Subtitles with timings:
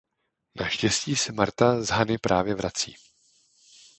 [0.55, 2.95] Naštěstí se Martha s Honey právě vrací.